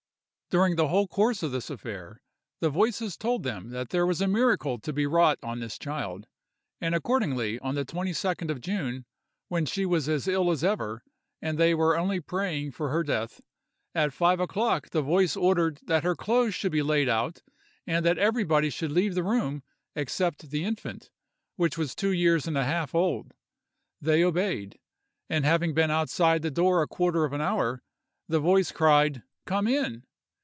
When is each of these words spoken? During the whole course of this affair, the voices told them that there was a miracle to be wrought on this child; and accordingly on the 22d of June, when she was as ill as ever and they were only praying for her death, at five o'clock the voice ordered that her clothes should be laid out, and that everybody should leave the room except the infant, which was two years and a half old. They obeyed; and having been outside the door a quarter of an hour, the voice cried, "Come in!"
During 0.53 0.75
the 0.75 0.89
whole 0.89 1.07
course 1.07 1.43
of 1.43 1.53
this 1.53 1.69
affair, 1.69 2.21
the 2.59 2.69
voices 2.69 3.15
told 3.15 3.43
them 3.43 3.69
that 3.69 3.91
there 3.91 4.05
was 4.05 4.19
a 4.19 4.27
miracle 4.27 4.79
to 4.79 4.91
be 4.91 5.05
wrought 5.07 5.39
on 5.41 5.61
this 5.61 5.79
child; 5.79 6.27
and 6.81 6.93
accordingly 6.93 7.57
on 7.59 7.75
the 7.75 7.85
22d 7.85 8.49
of 8.51 8.59
June, 8.59 9.05
when 9.47 9.65
she 9.65 9.85
was 9.85 10.09
as 10.09 10.27
ill 10.27 10.51
as 10.51 10.61
ever 10.61 11.05
and 11.41 11.57
they 11.57 11.73
were 11.73 11.97
only 11.97 12.19
praying 12.19 12.73
for 12.73 12.89
her 12.89 13.01
death, 13.01 13.39
at 13.95 14.11
five 14.11 14.41
o'clock 14.41 14.89
the 14.89 15.01
voice 15.01 15.37
ordered 15.37 15.79
that 15.83 16.03
her 16.03 16.17
clothes 16.17 16.53
should 16.53 16.73
be 16.73 16.83
laid 16.83 17.07
out, 17.07 17.41
and 17.87 18.05
that 18.05 18.17
everybody 18.17 18.69
should 18.69 18.91
leave 18.91 19.15
the 19.15 19.23
room 19.23 19.63
except 19.95 20.49
the 20.49 20.65
infant, 20.65 21.09
which 21.55 21.77
was 21.77 21.95
two 21.95 22.11
years 22.11 22.45
and 22.45 22.57
a 22.57 22.65
half 22.65 22.93
old. 22.93 23.33
They 24.01 24.21
obeyed; 24.21 24.77
and 25.29 25.45
having 25.45 25.73
been 25.73 25.91
outside 25.91 26.41
the 26.41 26.51
door 26.51 26.81
a 26.81 26.87
quarter 26.87 27.23
of 27.23 27.31
an 27.31 27.39
hour, 27.39 27.81
the 28.27 28.41
voice 28.41 28.73
cried, 28.73 29.23
"Come 29.45 29.65
in!" 29.65 30.03